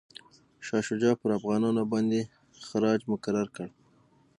شاه 0.65 0.83
شجاع 0.87 1.15
پر 1.21 1.29
افغانانو 1.39 1.83
باندي 1.91 2.21
خراج 2.67 2.99
مقرر 3.11 3.47
کړ. 3.55 3.67